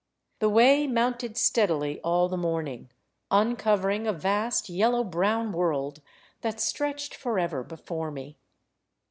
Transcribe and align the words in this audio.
The 0.39 0.49
way 0.49 0.87
mounted 0.87 1.37
steadily 1.37 2.01
all 2.03 2.27
the 2.27 2.35
morning, 2.35 2.89
un 3.29 3.55
covering 3.55 4.07
a 4.07 4.13
vast 4.13 4.67
yellow 4.67 5.03
brown 5.03 5.51
world 5.51 6.01
that 6.41 6.59
stretched 6.59 7.13
forever 7.13 7.61
before 7.63 8.09
me. 8.09 8.39